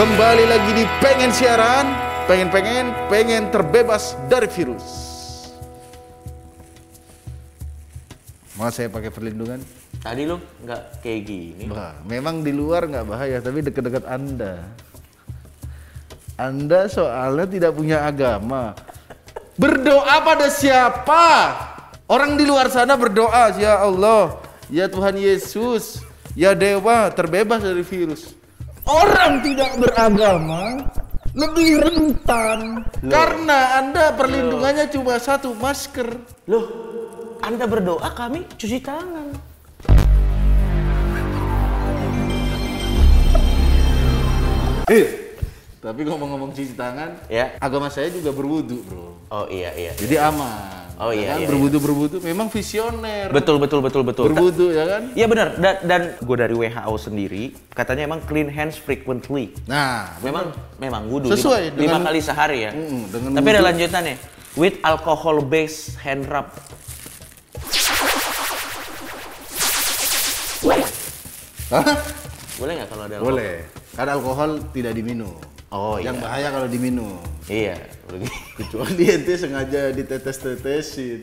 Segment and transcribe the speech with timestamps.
[0.00, 1.92] Kembali lagi di pengen siaran,
[2.24, 4.80] pengen-pengen, pengen terbebas dari virus.
[8.56, 9.60] Mau saya pakai perlindungan?
[10.00, 11.68] Tadi lu nggak kayak gini.
[11.68, 14.72] Bah, memang di luar nggak bahaya, tapi dekat-dekat Anda.
[16.40, 18.72] Anda soalnya tidak punya agama.
[19.60, 21.28] Berdoa pada siapa?
[22.08, 24.40] Orang di luar sana berdoa, ya Allah,
[24.72, 26.00] ya Tuhan Yesus,
[26.32, 28.39] ya Dewa, terbebas dari virus.
[28.90, 30.82] Orang tidak beragama
[31.30, 36.10] lebih rentan karena Anda perlindungannya cuma satu masker.
[36.50, 36.66] Loh,
[37.38, 39.30] Anda berdoa kami cuci tangan.
[44.90, 45.06] Eh,
[45.78, 47.54] tapi ngomong-ngomong cuci tangan, Ya.
[47.62, 49.14] agama saya juga berwudu, bro.
[49.30, 49.94] Oh iya iya.
[49.94, 50.79] Jadi aman.
[51.00, 51.38] Oh, Ya iya, kan?
[51.40, 53.32] iya, berwudu berwudu memang visioner.
[53.32, 54.28] Betul betul betul betul.
[54.28, 55.02] Berwudu ya kan?
[55.16, 59.48] Iya benar dan, dan gue dari WHO sendiri katanya emang clean hands frequently.
[59.64, 62.70] Nah, Memang memang wudhu Sesuai lima, lima dengan- kali sehari ya.
[62.76, 63.68] Mm, dengan Tapi ada wudhu.
[63.72, 64.16] lanjutannya
[64.54, 66.44] with alcohol based hand rub.
[71.70, 71.96] Hah?
[72.58, 73.28] Boleh nggak kalau ada alkohol?
[73.32, 73.54] boleh.
[73.90, 75.34] Karena alkohol tidak diminum.
[75.70, 76.22] Oh Yang iya.
[76.26, 77.14] bahaya kalau diminum.
[77.46, 77.78] Iya.
[78.58, 81.22] Kecuali ente sengaja ditetes-tetesin.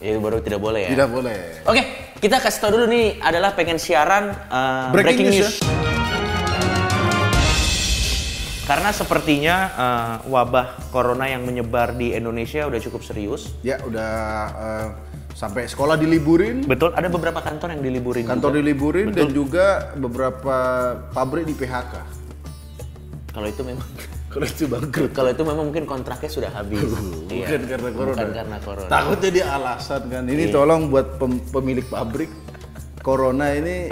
[0.00, 0.90] Itu baru tidak boleh ya.
[0.96, 1.38] Tidak boleh.
[1.68, 1.82] Oke,
[2.24, 5.68] kita kasih tau dulu nih adalah pengen siaran uh, Breaking news ya.
[8.64, 13.52] Karena sepertinya uh, wabah corona yang menyebar di Indonesia udah cukup serius.
[13.60, 14.12] Ya udah
[14.56, 14.86] eh,
[15.36, 18.24] sampai sekolah diliburin, Betul, ada beberapa kantor yang diliburin.
[18.24, 18.58] kantor juga.
[18.64, 20.56] diliburin dan juga beberapa
[21.12, 22.23] pabrik di PHK.
[23.34, 23.88] Kalau itu memang
[24.32, 25.10] Kalau itu bangkrut.
[25.10, 26.82] kalau itu memang mungkin kontraknya sudah habis.
[27.26, 27.50] Iya.
[27.50, 28.14] Bukan karena corona.
[28.14, 28.88] Bukan karena corona.
[28.88, 30.22] Takut jadi alasan kan.
[30.24, 30.54] Ini Iya.
[30.54, 32.30] tolong buat pem- pemilik pabrik
[33.00, 33.90] corona ini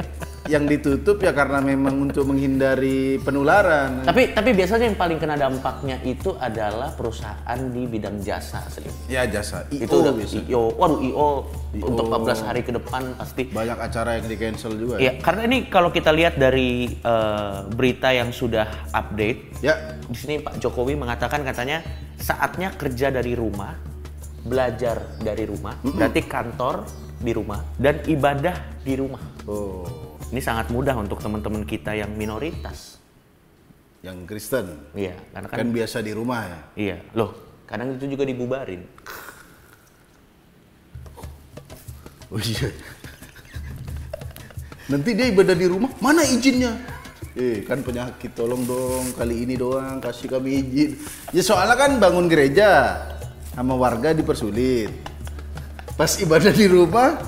[0.51, 4.03] yang ditutup ya karena memang untuk menghindari penularan.
[4.03, 8.91] Tapi tapi biasanya yang paling kena dampaknya itu adalah perusahaan di bidang jasa asli.
[9.07, 10.43] Ya jasa IO itu udah bisa.
[10.43, 10.75] IO.
[10.75, 11.29] Waduh IO,
[11.79, 14.99] untuk 14 hari ke depan pasti Banyak acara yang di cancel juga.
[14.99, 20.43] Iya, karena ini kalau kita lihat dari eh, berita yang sudah update, Ya, di sini
[20.43, 21.87] Pak Jokowi mengatakan katanya
[22.19, 23.79] saatnya kerja dari rumah,
[24.43, 26.83] belajar dari rumah, berarti kantor
[27.23, 29.23] di rumah dan ibadah di rumah.
[29.47, 32.97] oh, Ini sangat mudah untuk teman-teman kita yang minoritas.
[34.03, 34.67] yang Kristen
[34.99, 36.61] Iya, karena kan, kan biasa di rumah ya.
[36.75, 37.31] iya, loh,
[37.71, 38.83] kadang itu juga dibubarin.
[42.33, 42.67] Oh iya.
[44.91, 46.75] Nanti dia ibadah di rumah, mana izinnya?
[47.39, 50.91] Eh, kan penyakit, tolong dong kali ini doang kasih kami izin.
[51.31, 52.99] Ya soalnya kan bangun gereja
[53.55, 54.91] sama warga dipersulit.
[55.95, 57.21] Pas ibadah di rumah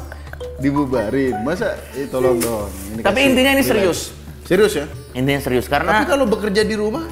[0.59, 1.35] dibubarin.
[1.43, 2.69] Masa eh tolong dong.
[2.91, 4.01] Ini Tapi kasih- intinya ini serius.
[4.45, 4.87] Serius ya?
[5.13, 7.07] Intinya serius Tapi karena kalau bekerja di rumah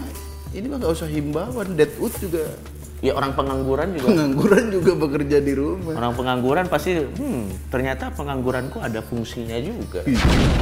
[0.52, 2.44] ini mah gak usah himbauan, deadwood juga.
[3.02, 5.98] Ya orang pengangguran juga Pengangguran juga bekerja di rumah.
[5.98, 10.06] orang pengangguran pasti hmm ternyata pengangguranku ada fungsinya juga.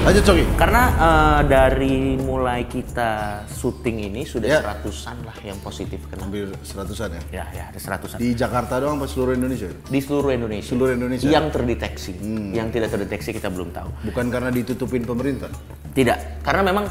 [0.00, 0.44] Lanjut Coki.
[0.56, 4.58] Karena eh, dari mulai kita syuting ini sudah Ya.
[4.64, 6.24] seratusan lah yang positif kena.
[6.24, 7.22] Hampir seratusan ya.
[7.30, 8.16] Ya, ya ada seratusan.
[8.16, 9.68] Di Jakarta doang apa seluruh Indonesia?
[9.68, 10.70] Di seluruh Indonesia.
[10.70, 11.26] Seluruh Indonesia.
[11.26, 11.36] Hmm.
[11.36, 12.12] Yang terdeteksi.
[12.50, 13.90] Yang tidak terdeteksi kita belum tahu.
[14.08, 15.52] Bukan karena ditutupin pemerintah.
[15.90, 16.86] Tidak, karena memang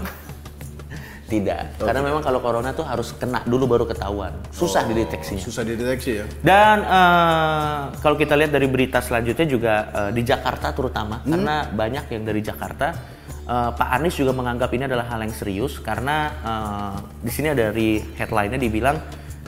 [1.30, 1.78] tidak.
[1.78, 4.34] Karena memang kalau corona tuh harus kena dulu baru ketahuan.
[4.50, 5.40] Susah dideteksinya.
[5.40, 6.26] Susah dideteksi ya.
[6.42, 12.06] Dan eh, kalau kita lihat dari berita selanjutnya juga eh, di Jakarta terutama karena banyak
[12.10, 12.88] yang dari Jakarta
[13.46, 17.70] eh, Pak Anies juga menganggap ini adalah hal yang serius karena eh, di sini ada
[17.70, 18.98] dari headline-nya dibilang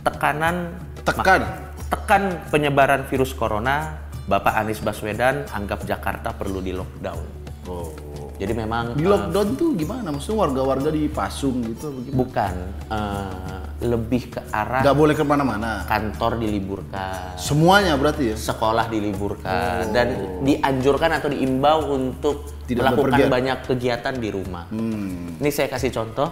[0.06, 1.42] tekanan Tekan.
[1.90, 3.98] tekan penyebaran virus corona
[4.30, 7.26] Bapak Anies Baswedan anggap Jakarta perlu di lockdown.
[7.66, 8.11] Oh.
[8.42, 10.10] Jadi memang Di eh, lockdown tuh gimana?
[10.10, 12.18] Maksudnya warga-warga dipasung gitu apa gimana?
[12.18, 12.54] bukan
[12.90, 15.86] eh, lebih ke arah Gak boleh ke mana-mana.
[15.86, 17.38] kantor diliburkan.
[17.38, 18.36] Semuanya berarti ya?
[18.36, 20.08] sekolah diliburkan dan
[20.42, 23.30] dianjurkan atau diimbau untuk Tidak melakukan bepergian.
[23.30, 24.66] banyak kegiatan di rumah.
[24.68, 25.38] Hmm.
[25.38, 26.30] Ini saya kasih contoh.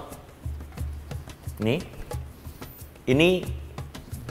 [1.60, 1.78] Nih,
[3.06, 3.44] ini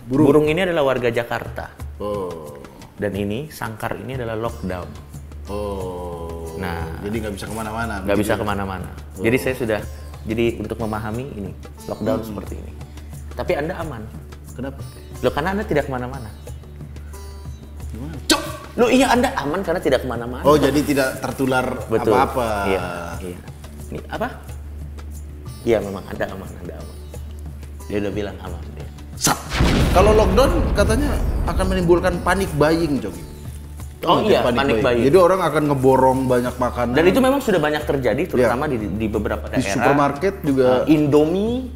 [0.02, 0.46] burung.
[0.46, 1.68] ini adalah warga Jakarta
[2.00, 2.56] Oh.
[2.96, 4.88] dan ini sangkar ini adalah lockdown,
[5.46, 6.07] Oh.
[6.58, 6.98] Nah.
[7.06, 7.94] jadi nggak bisa ke mana-mana.
[8.02, 8.88] nggak bisa ke mana-mana.
[9.22, 9.80] Jadi saya sudah
[10.26, 11.50] jadi untuk memahami ini
[11.86, 12.72] lockdown seperti ini.
[13.38, 14.02] Tapi anda aman,
[14.58, 14.82] Kenapa?
[15.22, 16.30] loh karena anda tidak ke mana-mana.
[17.94, 18.14] Gimana?
[18.26, 18.42] Cok!
[18.78, 20.42] Loh iya anda aman karena tidak ke mana-mana.
[20.42, 22.14] Oh jadi tidak tertular Betul.
[22.14, 22.48] apa-apa.
[22.66, 22.86] Iya,
[23.22, 23.38] iya.
[23.94, 24.28] Ini apa?
[25.62, 26.96] Iya memang ada aman, ada aman.
[27.86, 28.88] Dia udah bilang aman dia.
[29.16, 29.38] Sat.
[29.94, 31.10] Kalau lockdown katanya
[31.48, 33.27] akan menimbulkan panik buying, Jogi.
[34.06, 35.10] Oh iya, panik buying.
[35.10, 36.94] Jadi orang akan ngeborong banyak makanan.
[36.94, 39.74] Dan itu memang sudah banyak terjadi, terutama di, di beberapa di daerah.
[39.74, 40.86] supermarket juga.
[40.86, 41.66] Uh, Indomie,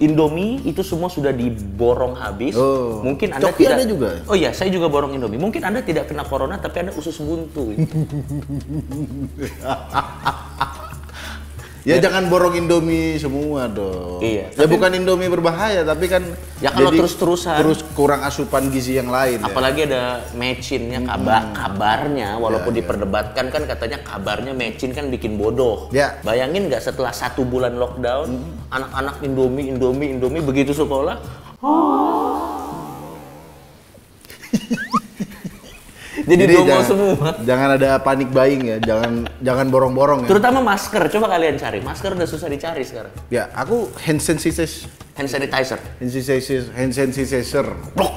[0.00, 2.56] Indomie itu semua sudah diborong habis.
[2.56, 3.04] Oh.
[3.04, 3.76] Mungkin anda Coki tidak.
[3.76, 4.08] ada juga?
[4.24, 5.36] Oh iya, saya juga borong Indomie.
[5.36, 7.76] Mungkin anda tidak kena corona, tapi anda usus buntu.
[11.86, 14.18] Ya jangan borong Indomie semua dong.
[14.18, 16.18] Iya, Ya bukan Indomie berbahaya, tapi kan
[16.58, 17.62] Ya kalau terus-terusan.
[17.62, 19.38] terus kurang asupan gizi yang lain.
[19.38, 19.46] ya.
[19.46, 22.78] Apalagi ada mecinnya kabar kabarnya, walaupun Ya, ya.
[22.82, 25.86] diperdebatkan kan katanya kabarnya mecin kan bikin bodoh.
[25.94, 26.18] Ya.
[26.26, 28.34] Bayangin nggak setelah satu bulan lockdown,
[28.66, 31.22] anak-anak Indomie, Indomie, Indomie begitu sekolah,
[36.34, 37.30] jadi, dongo jangan, semua.
[37.38, 40.28] Jangan ada panik buying ya, jangan jangan borong-borong ya.
[40.28, 41.78] Terutama masker, coba kalian cari.
[41.78, 43.14] Masker udah susah dicari sekarang.
[43.30, 44.66] Ya, aku hand sanitizer,
[45.14, 47.66] Hand sanitizer, hand sanitizer, hand sanitizer.
[47.94, 48.14] Blok.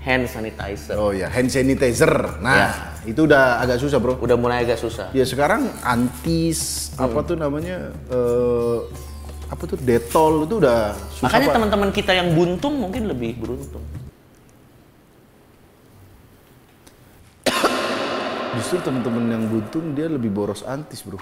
[0.00, 0.94] hand sanitizer.
[0.96, 2.38] Oh ya, hand sanitizer.
[2.38, 2.68] Nah, Ya.
[3.04, 4.22] itu udah agak susah, Bro.
[4.22, 5.10] Udah mulai agak susah.
[5.10, 8.78] Ya sekarang antis apa tuh namanya eh,
[9.46, 13.82] apa tuh detol itu udah susah Makanya teman-teman kita yang buntung mungkin lebih beruntung.
[18.56, 21.20] Justru teman-teman yang buntung dia lebih boros antis, Bro.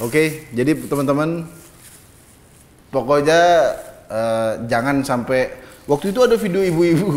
[0.00, 1.46] Oke, jadi teman-teman
[2.88, 3.40] pokoknya
[4.08, 5.52] eh, jangan sampai
[5.84, 7.08] waktu itu ada video ibu-ibu.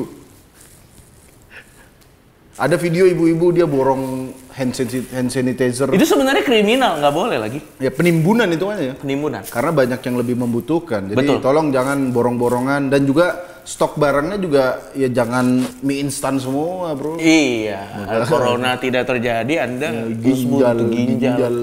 [2.56, 5.92] Ada video ibu-ibu dia borong hand, sanit- hand sanitizer.
[5.92, 7.60] Itu sebenarnya kriminal, nggak boleh lagi.
[7.78, 8.94] Ya penimbunan itu kan ya.
[8.96, 9.44] Penimbunan.
[9.44, 11.12] Karena banyak yang lebih membutuhkan.
[11.12, 11.38] Jadi Betul.
[11.44, 14.64] tolong jangan borong-borongan dan juga stok barangnya juga
[14.96, 15.46] ya jangan
[15.84, 17.20] mie instan semua, Bro.
[17.20, 17.82] Iya,
[18.32, 21.36] corona tidak terjadi, Anda gus ginjal, ginjal.
[21.36, 21.56] ginjal.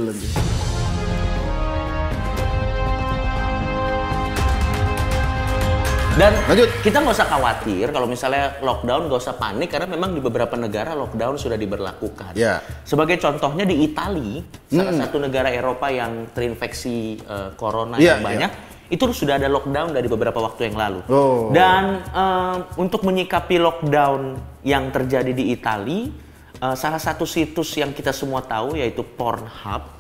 [6.13, 6.69] Dan Lanjut.
[6.85, 10.93] kita nggak usah khawatir kalau misalnya lockdown, nggak usah panik karena memang di beberapa negara
[10.93, 12.37] lockdown sudah diberlakukan.
[12.37, 12.61] Ya.
[12.85, 18.51] Sebagai contohnya di Italia, salah satu negara Eropa yang terinfeksi eh, corona Iya, yang banyak,
[18.93, 21.01] itu sudah ada lockdown dari beberapa waktu yang lalu.
[21.09, 21.49] Oh.
[21.49, 24.37] Dan eh, untuk menyikapi lockdown
[24.69, 26.13] yang terjadi di Italia,
[26.61, 29.97] eh, salah satu situs yang kita semua tahu yaitu Pornhub,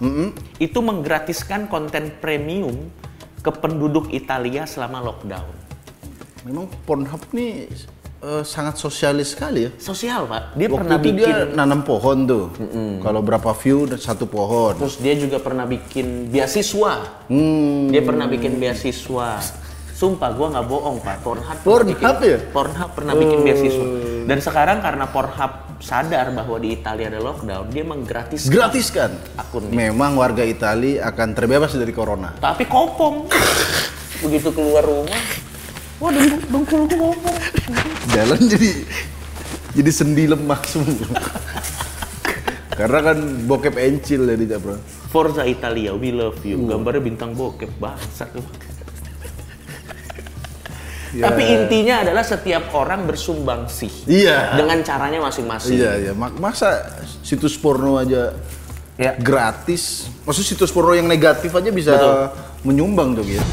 [0.60, 2.92] itu menggratiskan konten premium
[3.42, 5.61] ke penduduk Italia selama lockdown.
[6.42, 7.70] Memang Pornhub nih
[8.22, 9.70] eh, sangat sosialis sekali ya.
[9.78, 12.44] Sosial pak, dia Waktu pernah itu bikin, dia nanam pohon tuh.
[12.98, 14.74] Kalau berapa view satu pohon.
[14.74, 17.22] terus dia juga pernah bikin beasiswa.
[17.30, 17.94] Hmm.
[17.94, 19.38] Dia pernah bikin beasiswa.
[19.94, 21.56] Sumpah gua nggak bohong pak, Pornhub.
[21.62, 22.38] Pornhub bikin- ya?
[22.50, 23.86] Pornhub pernah bikin beasiswa.
[24.26, 29.14] Dan sekarang karena Pornhub sadar bahwa di Italia ada lockdown, dia menggratiskan Gratis kan?
[29.34, 29.70] akunnya.
[29.70, 32.34] Memang warga Italia akan terbebas dari corona.
[32.34, 33.30] Tapi kopong.
[34.22, 35.18] Begitu keluar rumah,
[36.02, 37.38] wah deng- dengkulku kopong.
[38.10, 38.70] Jalan jadi
[39.72, 41.06] jadi sendi lemak semua.
[42.72, 44.74] Karena kan bokep encil ya di bro.
[45.06, 46.48] Forza Italia, we love Uh.
[46.50, 46.58] you.
[46.66, 48.32] Gambarnya bintang bokep, bangsat.
[51.12, 51.28] Ya.
[51.28, 54.56] Tapi intinya adalah setiap orang bersumbangsi Iya.
[54.56, 55.76] dengan caranya masing-masing.
[55.76, 56.12] Iya iya.
[56.16, 56.88] Mak- Masa
[57.20, 58.32] situs porno aja
[58.96, 59.12] Ya.
[59.20, 60.08] gratis?
[60.24, 62.32] Maksud situs porno yang negatif aja bisa Betul.
[62.64, 63.44] menyumbang tuh gitu.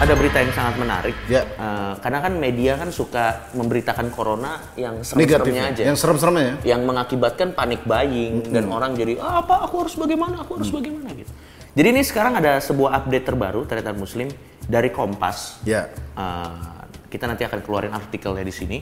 [0.00, 1.16] Ada berita yang sangat menarik.
[1.28, 1.44] Ya.
[1.44, 5.82] Eh, karena kan media kan suka memberitakan corona yang serem-seremnya aja.
[5.92, 6.54] Yang serem-seremnya ya.
[6.72, 11.12] yang mengakibatkan panik buying dan orang jadi ah, apa aku harus bagaimana aku harus bagaimana
[11.12, 11.28] gitu.
[11.76, 14.32] Jadi ini sekarang ada sebuah update terbaru ternyata Muslim
[14.64, 15.60] dari Kompas.
[15.68, 15.92] Ya.
[16.16, 16.80] Eh,
[17.12, 18.78] kita nanti akan keluarin artikelnya di sini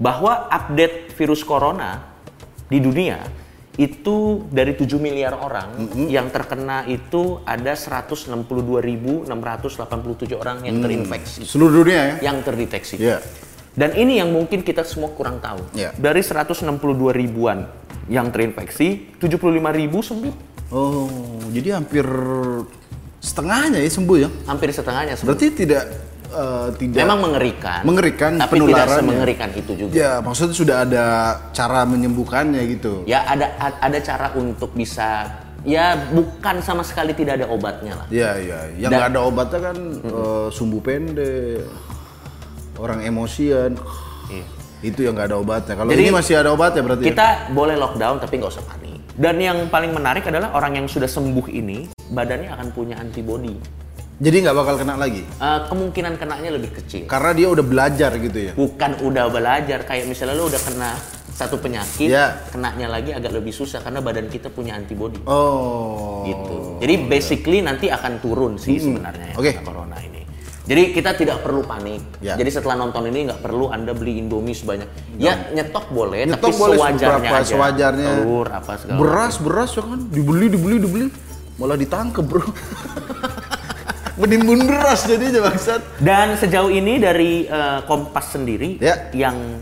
[0.00, 2.00] bahwa update virus corona
[2.72, 3.43] di dunia
[3.74, 9.26] itu dari 7 miliar orang yang terkena itu ada 162.687
[10.38, 12.30] orang yang terinfeksi Seluruh dunia ya.
[12.30, 12.96] yang terdeteksi.
[13.02, 13.18] Ya.
[13.74, 15.58] Dan ini yang mungkin kita semua kurang tahu.
[15.74, 15.90] Ya.
[15.98, 17.66] Dari 162 ribuan
[18.06, 20.34] yang terinfeksi, 75 ribu sembuh.
[20.70, 22.06] Oh, jadi hampir
[23.18, 24.28] setengahnya ya sembuh ya.
[24.46, 25.34] Hampir setengahnya sembuh.
[25.34, 27.80] Berarti tidak eh, tidak Memang mengerikan.
[27.84, 29.00] mengerikan Tapi tidak penularannya.
[29.00, 29.92] semengerikan itu juga.
[29.92, 31.06] Ya, maksudnya sudah ada
[31.52, 33.02] cara menyembuhkannya gitu.
[33.04, 35.28] Ya ada ada cara untuk bisa
[35.64, 38.06] ya bukan sama sekali tidak ada obatnya lah.
[38.12, 38.58] Iya, iya.
[38.76, 41.64] Yang nggak ada obatnya kan eh, sumbu pendek,
[42.78, 43.76] orang emosian.
[44.28, 44.46] Iya.
[44.84, 45.74] Itu yang nggak ada obatnya.
[45.80, 47.08] Kalau ini masih ada obatnya berarti.
[47.08, 47.10] ya?
[47.16, 49.00] Kita boleh lockdown tapi nggak usah panik.
[49.14, 53.56] Dan yang paling menarik adalah orang yang sudah sembuh ini badannya akan punya antibody.
[54.14, 55.26] Jadi nggak bakal kena lagi.
[55.26, 57.10] Eh, kemungkinan kenanya lebih kecil.
[57.10, 58.52] Karena dia udah belajar gitu ya.
[58.54, 60.90] bukan udah belajar kayak misalnya lu udah kena
[61.34, 62.46] satu penyakit, Ya.
[62.46, 65.18] kenanya lagi agak lebih susah karena badan kita punya antibody.
[65.26, 66.22] Oh.
[66.22, 66.78] gitu.
[66.78, 70.22] Jadi basically nanti akan turun sih sebenarnya ya, corona ini.
[70.64, 72.00] Jadi kita tidak perlu panik.
[72.24, 72.38] Ya.
[72.38, 74.86] Jadi setelah nonton ini nggak perlu anda beli Indomie sebanyak.
[75.18, 77.50] Ya nyetok boleh, Nyetok tapi boleh sewajarnya seberapa, aja.
[77.50, 78.08] sewajarnya.
[78.16, 78.98] Telur apa segala.
[79.02, 81.06] Beras, beras ya kan dibeli, dibeli, dibeli.
[81.58, 82.46] Malah ditangkep, Bro.
[84.14, 85.82] Menimbun beras jadinya bangsat.
[85.98, 89.10] Dan sejauh ini dari eh, Kompas sendiri Ya.
[89.10, 89.58] yang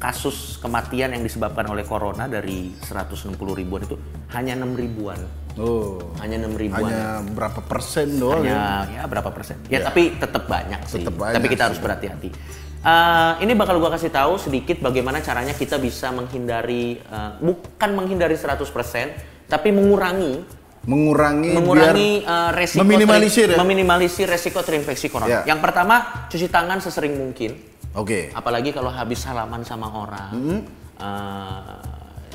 [0.00, 4.00] kasus kematian yang disebabkan oleh corona dari 160 ribuan itu
[4.32, 5.20] hanya 6 ribuan.
[5.60, 6.00] Oh.
[6.16, 6.88] Hanya 6 ribuan.
[6.88, 8.56] Hanya berapa persen doang ya?
[8.88, 11.66] hanya ya berapa persen ya, tapi tetap banyak sih Tetep banyak tapi kita sih.
[11.68, 12.30] harus berhati-hati
[12.80, 18.40] Eh, ini bakal gua kasih tahu sedikit bagaimana caranya kita bisa menghindari eh, bukan menghindari
[18.40, 18.64] 100%
[19.44, 20.40] tapi mengurangi
[20.80, 23.58] Mengurangi, mengurangi biar eh, resiko meminimalisir ya?
[23.60, 25.44] meminimalisir resiko terinfeksi corona.
[25.44, 25.52] Ya.
[25.52, 25.96] Yang pertama
[26.26, 27.52] cuci tangan sesering mungkin
[27.92, 28.32] Oke.
[28.32, 30.60] apalagi kalau habis salaman sama orang Hmm.
[30.96, 31.76] eh,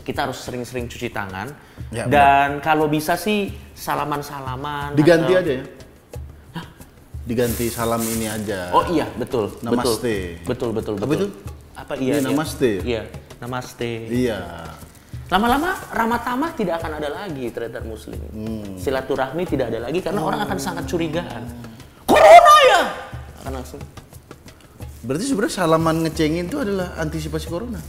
[0.05, 1.49] kita harus sering-sering cuci tangan
[1.89, 5.65] Ya, dan kalau bisa sih salaman-salaman Diganti atau- aja ya.
[7.25, 8.69] Diganti salam ini aja.
[8.69, 9.49] Oh iya, betul.
[9.65, 10.45] Namaste.
[10.45, 11.01] Betul, betul, betul.
[11.01, 11.17] Apa betul.
[11.17, 11.27] itu?
[11.73, 12.13] Apa iya?
[12.13, 12.71] Iya, namaste.
[12.85, 13.01] Iya,
[13.41, 13.91] namaste.
[14.13, 14.37] Iya.
[15.25, 18.21] Lama-lama ramah tamah tidak akan ada lagi terhadap muslim.
[18.29, 18.77] Hmm.
[18.77, 21.49] Silaturahmi tidak ada lagi karena orang akan sangat curigaan.
[22.05, 22.81] Corona ya!
[23.41, 23.81] Akan langsung.
[25.01, 27.81] Berarti sebenarnya salaman ngecengin itu adalah antisipasi corona.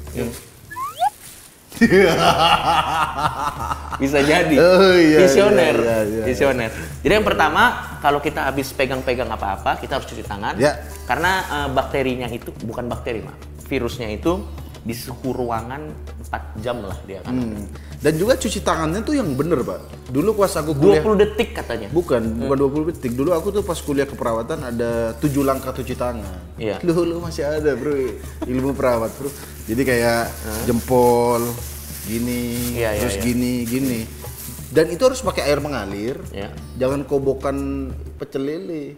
[4.00, 4.56] Bisa jadi.
[4.56, 5.76] Oh, iya, Visioner.
[5.76, 6.24] iya, iya, iya.
[6.24, 6.70] Visioner.
[7.04, 7.62] Jadi yang pertama,
[8.00, 10.56] kalau kita habis pegang-pegang apa-apa, kita harus cuci tangan.
[10.56, 10.72] Ya.
[11.04, 13.68] Karena eh, bakterinya itu bukan bakteri, Mak.
[13.68, 14.40] Virusnya itu
[14.86, 15.90] di suhu ruangan
[16.30, 17.34] 4 jam lah dia ada.
[17.34, 17.66] Hmm.
[17.98, 20.14] Dan juga cuci tangannya tuh yang bener, Pak.
[20.14, 21.90] Dulu pas aku kuliah 20 detik katanya.
[21.90, 23.12] Bukan, bukan 20 detik.
[23.18, 26.38] Dulu aku tuh pas kuliah keperawatan ada tujuh langkah cuci tangan.
[26.54, 26.78] Iya.
[26.86, 27.98] Lu, lu masih ada, Bro.
[28.46, 29.26] Ilmu perawat, Bro.
[29.66, 30.30] Jadi kayak
[30.70, 31.42] jempol
[32.06, 33.24] gini, Iya, iya, terus iya.
[33.26, 34.00] gini, gini.
[34.70, 36.14] Dan itu harus pakai air mengalir.
[36.30, 36.54] Iya.
[36.78, 37.90] Jangan kobokan
[38.22, 38.94] pecel lele.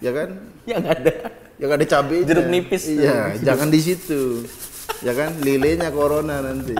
[0.00, 0.40] Ya kan?
[0.64, 1.12] Ya nggak ada.
[1.60, 2.20] Yang ada cabai.
[2.24, 2.88] Jeruk nipis.
[2.88, 4.48] Iya, jangan di situ.
[5.02, 5.34] Ya kan?
[5.40, 6.76] Lilenya corona nanti.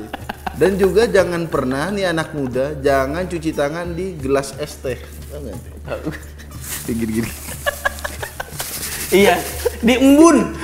[0.54, 4.99] Dan juga jangan pernah nih anak muda jangan cuci tangan di gelas es teh.
[5.35, 5.59] Nggak?
[6.87, 7.30] Gini-gini.
[9.11, 9.35] iya,
[9.83, 10.54] di embun.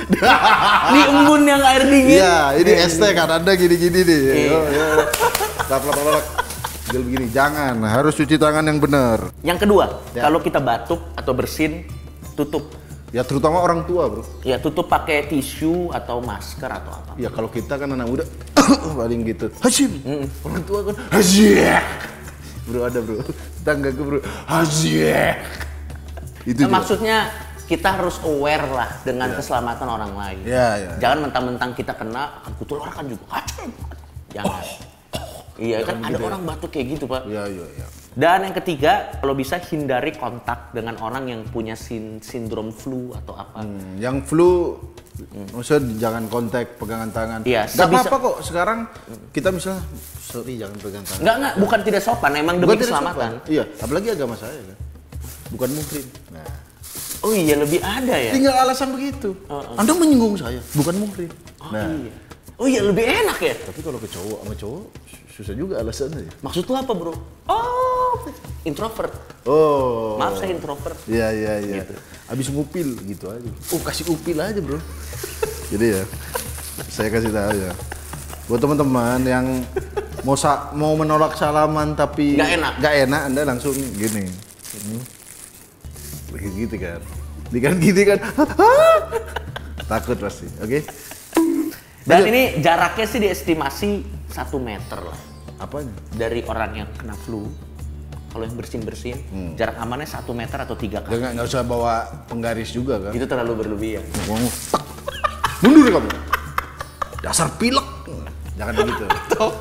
[0.95, 2.17] di embun yang air dingin.
[2.23, 4.21] Iya, ini es teh kan ada gini-gini nih.
[4.23, 4.47] Iya.
[4.47, 4.85] Yo, yo.
[5.67, 6.25] Lap, lap, lap.
[6.91, 7.79] Gil begini, jangan.
[7.87, 9.31] Harus cuci tangan yang benar.
[9.43, 10.27] Yang kedua, Ya.
[10.27, 11.87] kalau kita batuk atau bersin,
[12.35, 12.67] tutup.
[13.11, 14.23] Ya terutama orang tua, Bro.
[14.41, 17.11] Ya tutup pakai tisu atau masker atau apa.
[17.19, 18.23] Ya kalau kita kan anak muda
[18.99, 19.51] paling gitu.
[19.59, 19.99] Hashim.
[20.47, 21.83] Orang tua kan Hashim.
[22.63, 23.19] Bro ada, Bro.
[23.67, 24.19] Tangga gue, Bro.
[24.47, 25.35] Hashim.
[26.47, 26.75] Itu Nah, juga.
[26.79, 27.17] maksudnya
[27.67, 30.39] kita harus aware lah dengan keselamatan orang lain.
[30.47, 30.91] Ya, ya.
[31.03, 33.23] Jangan mentang-mentang kita kena akan kutularkan juga.
[33.27, 33.69] Hacum.
[34.31, 34.63] Jangan.
[35.61, 37.21] Iya kan ada orang batuk kayak gitu pak.
[37.29, 37.85] Ya, ya, ya.
[38.11, 43.33] Dan yang ketiga, kalau bisa hindari kontak dengan orang yang punya sin- sindrom flu atau
[43.33, 43.63] apa.
[43.63, 44.75] Hmm, yang flu
[45.53, 47.39] maksudnya jangan kontak pegangan tangan.
[47.43, 48.35] Iya, Gak apa-apa kok.
[48.43, 48.79] Sekarang
[49.31, 49.79] kita misalnya
[50.19, 51.19] sorry jangan pegang tangan.
[51.19, 53.29] Enggak enggak, bukan tidak sopan, emang demi Bukan keselamatan.
[53.37, 53.47] sopan.
[53.47, 54.77] Iya, apalagi agama saya kan.
[55.49, 56.05] Bukan mukrim.
[56.31, 56.47] Nah,
[57.21, 58.31] Oh iya lebih ada ya.
[58.33, 59.29] tinggal alasan begitu.
[59.77, 61.29] Anda menyinggung saya, bukan mukrim.
[61.63, 62.11] Nah, Iya.
[62.57, 63.55] Oh iya lebih enak ya.
[63.63, 64.83] tapi kalau ke cowok sama cowok
[65.31, 66.21] susah juga alasannya.
[66.21, 66.31] ya.
[66.41, 67.13] Maksud lu apa bro?
[67.47, 67.80] Oh
[68.63, 69.13] introvert.
[69.43, 70.15] Oh.
[70.15, 70.97] Maaf saya introvert.
[71.05, 71.75] Iya iya iya.
[71.81, 71.93] Gitu.
[72.27, 73.49] Abis ngupil gitu aja.
[73.71, 74.77] Oh kasih upil aja bro.
[75.71, 76.03] Jadi ya,
[76.87, 77.73] saya kasih tahu ya.
[78.45, 79.45] Buat teman-teman yang
[80.21, 82.73] mau sa- mau menolak salaman tapi Nggak enak.
[82.77, 84.27] nggak enak, anda langsung gini.
[84.27, 85.01] Hmm.
[86.31, 86.99] Gitu kan.
[87.51, 88.19] Di kan gini kan.
[89.85, 90.47] Takut pasti.
[90.59, 90.83] Oke.
[92.01, 93.89] Dan ini jaraknya sih diestimasi
[94.25, 95.19] satu meter lah
[95.59, 95.93] Apanya?
[96.09, 97.45] dari orang yang kena flu.
[98.31, 99.19] Kalau yang bersin-bersin,
[99.59, 101.19] jarak amannya satu meter atau tiga kali.
[101.19, 103.11] Nggak nggak usah bawa penggaris juga kan.
[103.11, 104.07] Itu terlalu berlebihan.
[104.71, 104.83] Tak.
[105.59, 106.07] Mundur kamu.
[107.19, 107.83] Dasar pilek.
[108.55, 109.03] Jangan begitu.
[109.35, 109.51] Tuh,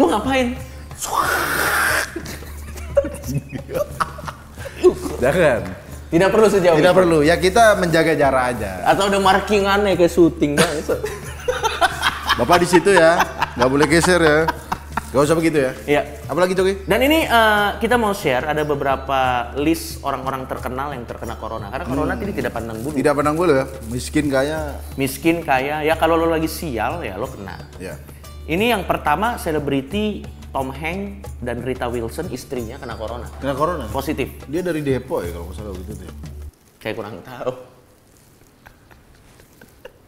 [0.00, 0.56] lu ngapain?
[5.20, 5.60] Jangan.
[6.06, 6.98] Tidak perlu sejauh Tidak itu.
[7.02, 7.18] perlu.
[7.20, 8.88] Ya kita menjaga jarak aja.
[8.88, 10.96] Atau ada markingannya kayak syuting bangsa.
[12.40, 13.20] Bapak di situ ya.
[13.58, 14.38] Nggak boleh geser ya.
[15.16, 15.72] Gak usah begitu ya.
[15.88, 16.02] Iya.
[16.28, 16.84] Apalagi Coki?
[16.84, 21.72] Dan ini eh, kita mau share ada beberapa list orang-orang terkenal yang terkena corona.
[21.72, 22.92] Karena corona ini tidak pandang bulu.
[22.92, 23.64] Tidak pandang bulu ya.
[23.88, 24.76] Miskin kaya.
[25.00, 27.56] Miskin, kaya, ya kalau lo lagi sial ya lo kena.
[27.80, 27.96] Ya.
[28.44, 30.20] Ini yang pertama selebriti
[30.52, 33.32] Tom Hanks dan Rita Wilson istrinya kena corona.
[33.40, 33.88] Kena corona.
[33.88, 34.44] Positif.
[34.52, 36.12] Dia dari Depok ya kalau nggak salah gitu ya.
[36.84, 37.52] Saya kurang tahu.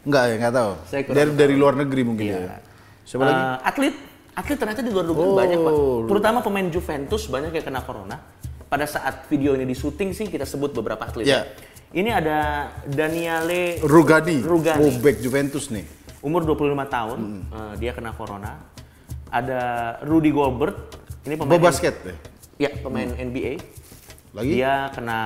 [0.04, 0.70] Enggak ya, nggak tahu.
[0.84, 2.40] Saya kurang Dari dari luar negeri mungkin Iya.
[2.44, 2.56] ya.
[3.08, 3.40] Siapa lagi?
[3.40, 3.94] Eh, atlet,
[4.38, 5.34] atlet ternyata di luar dugaan Oh.
[5.34, 5.72] banyak pak.
[6.06, 8.16] Terutama pemain Juventus banyak yang kena corona.
[8.64, 11.24] Pada saat video ini di syuting sih kita sebut beberapa atlet.
[11.24, 11.42] Ya.
[11.88, 12.38] Ini ada
[12.84, 14.80] Daniele Rugani, Rugani.
[14.80, 15.84] Oh, back Juventus nih.
[16.18, 17.42] umur 25 tahun, Hmm.
[17.48, 18.58] eh, dia kena corona.
[19.28, 19.60] Ada
[20.02, 20.76] Rudy Gobert,
[21.22, 22.16] ini pemain Bawa basket deh.
[22.58, 23.54] Ya, pemain NBA.
[24.34, 24.50] Lagi?
[24.52, 25.18] Dia kena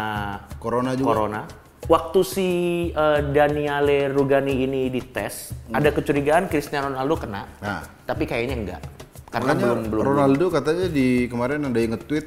[0.59, 1.09] Corona juga.
[1.09, 1.41] corona.
[1.83, 2.49] Waktu si
[2.89, 7.43] eh, Daniele Rugani ini dites, ada kecurigaan Cristiano Ronaldo kena.
[7.43, 7.59] Hmm.
[7.59, 7.83] Nah.
[8.05, 8.83] Tapi kayaknya enggak.
[9.33, 12.27] Karena Makanya belum belum Ronaldo katanya di kemarin ada yang nge-tweet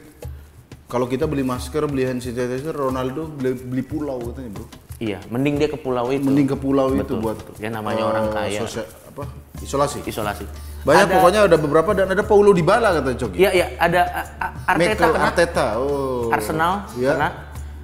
[0.85, 4.65] kalau kita beli masker, beli hand sanitizer, Ronaldo beli, beli pulau katanya, Bro.
[4.95, 6.24] Iya, mending dia ke pulau itu.
[6.24, 7.19] Mending ke pulau itu Betul.
[7.19, 8.59] buat Dia namanya eh, orang kaya.
[8.63, 9.24] sosia- apa?
[9.59, 10.00] Isolasi.
[10.01, 10.45] Isolasi.
[10.81, 13.38] Banyak Ada- pokoknya ada beberapa dan ada Paulo Dybala katanya Coki.
[13.38, 14.01] Iya, iya, ada
[14.39, 15.25] A- Arteta Michael kena.
[15.25, 15.65] Arteta.
[15.77, 16.29] Oh.
[16.31, 17.12] Arsenal Ya.
[17.12, 17.29] kena.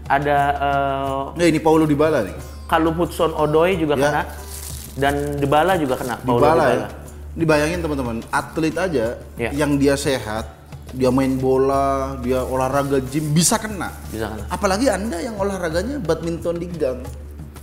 [0.07, 2.35] Ada eh, Nah, ini Paulo Dybala nih.
[2.65, 4.03] Callum Hudson Odoi juga Ya.
[4.07, 4.21] kena.
[4.93, 6.15] Dan Dybala juga kena.
[6.17, 6.87] Paulo Dybala ya.
[7.31, 9.49] Dibayangin teman-teman, atlet aja Ya.
[9.55, 10.51] yang dia sehat,
[10.91, 13.87] dia main bola, dia olahraga gym bisa kena.
[14.11, 14.43] Bisa kena.
[14.51, 16.99] Apalagi Anda yang olahraganya badminton di gang.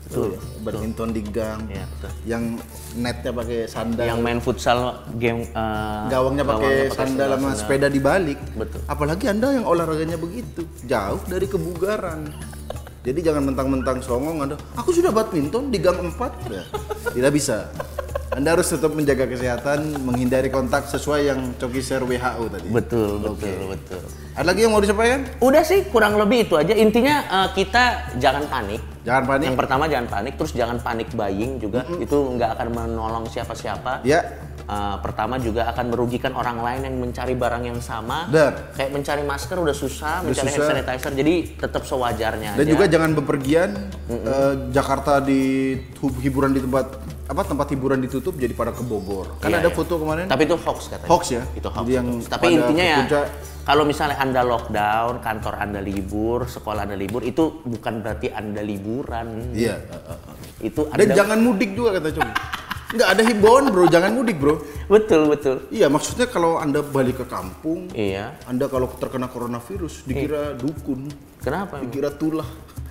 [0.08, 0.40] Betul.
[0.64, 1.68] Badminton di gang.
[1.68, 2.10] Iya, betul.
[2.24, 2.42] Yang
[2.96, 4.04] netnya pakai sandal.
[4.08, 4.78] Yang main futsal
[5.20, 8.40] game eh, gawangnya pakai sandal sama sepeda dibalik.
[8.56, 8.80] Betul.
[8.88, 12.24] Apalagi Anda yang olahraganya begitu, jauh dari kebugaran.
[13.04, 16.16] Jadi jangan mentang-mentang songong Anda, aku sudah badminton di gang 4.
[16.48, 16.64] Ya,
[17.12, 17.68] tidak bisa.
[18.28, 22.68] Anda harus tetap menjaga kesehatan, menghindari kontak sesuai yang Coki share WHO tadi.
[22.68, 24.02] Betul, betul, betul.
[24.36, 25.24] Ada lagi yang mau disampaikan?
[25.40, 26.76] Udah sih kurang lebih itu aja.
[26.76, 28.84] Intinya eh, kita jangan panik.
[29.08, 29.46] Jangan panik.
[29.48, 31.88] Yang pertama jangan panik, terus jangan panik buying juga.
[31.96, 34.04] Itu nggak akan menolong siapa-siapa.
[34.04, 34.20] Ya,
[34.68, 38.28] Eh, pertama juga akan merugikan orang lain yang mencari barang yang sama.
[38.28, 38.76] Benar.
[38.76, 40.68] Kayak mencari masker udah susah, mencari hand susah.
[40.76, 41.12] sanitizer.
[41.16, 42.72] Jadi tetap sewajarnya dan aja.
[42.76, 43.70] juga jangan bepergian.
[44.12, 45.72] Eh, Jakarta di
[46.20, 46.84] hiburan di tempat
[47.28, 49.36] apa tempat hiburan ditutup jadi pada ke Bogor.
[49.38, 49.76] Kan Iya, ada iya.
[49.76, 50.24] foto kemarin.
[50.26, 51.10] Tapi itu hoax katanya.
[51.12, 51.42] Hoax ya?
[51.52, 51.84] Itu hoax.
[51.84, 52.28] Jadi yang itu.
[52.32, 52.98] Tapi intinya ya,
[53.62, 59.52] kalau misalnya anda lockdown, kantor anda libur, sekolah anda libur, itu bukan berarti anda liburan.
[59.52, 59.76] Iya.
[59.76, 60.36] eh, eh, eh.
[60.72, 61.14] Itu Dan anda.
[61.14, 62.32] jangan mudik juga kata Coki.
[62.88, 64.64] Nggak ada himbauan bro, jangan mudik bro.
[64.88, 65.68] Betul betul.
[65.68, 68.40] Iya maksudnya kalau anda balik ke kampung, Iya.
[68.48, 71.04] anda kalau terkena coronavirus dikira dukun,
[71.44, 71.84] Kenapa?
[71.84, 72.48] dikira tulah.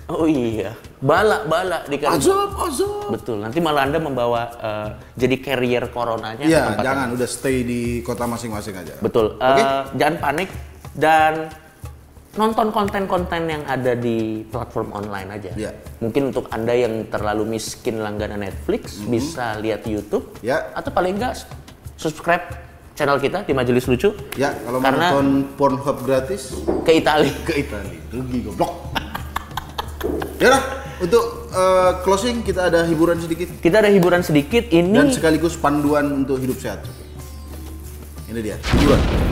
[0.08, 0.72] Oh iya.
[0.98, 3.12] Bala bala di Azab, azab.
[3.12, 3.44] Betul.
[3.44, 6.40] Nanti malah anda membawa eh, jadi carrier coronanya.
[6.40, 8.96] Iya, jangan udah stay di kota masing-masing aja.
[8.98, 9.36] Betul.
[9.36, 9.60] Oke.
[9.60, 10.48] Eh, Jangan panik
[10.96, 11.52] dan
[12.34, 15.50] nonton konten-konten yang ada di platform online aja.
[15.52, 15.70] Iya.
[16.00, 20.40] Mungkin untuk anda yang terlalu miskin langganan Netflix bisa lihat YouTube.
[20.40, 20.72] Ya.
[20.72, 21.44] Atau paling enggak
[22.00, 22.48] subscribe
[22.94, 26.50] channel kita di Majelis Lucu Ya, kalau mau Karena- nonton Pornhub gratis
[26.82, 27.30] ke Italia.
[27.44, 28.87] ke Italia, rugi goblok.
[30.38, 30.62] Ya lah,
[31.02, 34.94] untuk eh, closing kita ada hiburan sedikit Kita ada hiburan sedikit ini.
[34.94, 36.86] dan sekaligus panduan untuk hidup sehat.
[38.28, 39.27] Ini dia, hiburan.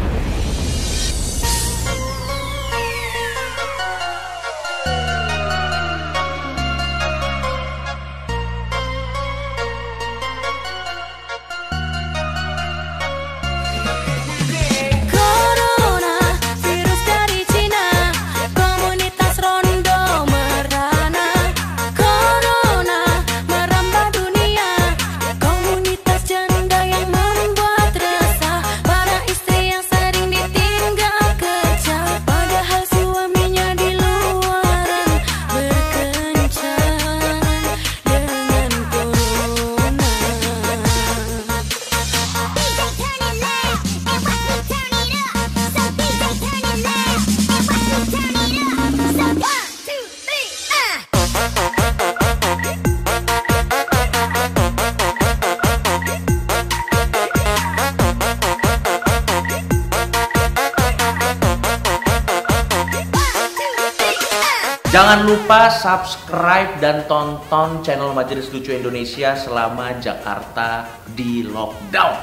[64.97, 72.17] Jangan lupa subscribe dan tonton channel Majelis Lucu Indonesia selama Jakarta di lockdown.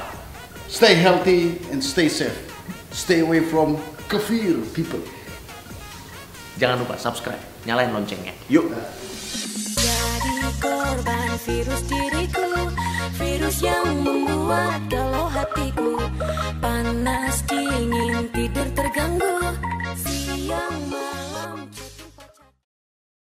[0.66, 2.34] Stay healthy and stay safe.
[2.90, 3.78] Stay away from
[4.10, 4.98] kafir people.
[6.58, 8.34] Jangan lupa subscribe, nyalain loncengnya.
[8.50, 8.66] Yuk.
[9.78, 12.74] Jadi korban virus diriku,
[13.22, 16.02] virus yang membuat galau hatiku,
[16.58, 19.54] panas dingin tidur terganggu,
[19.94, 20.83] siang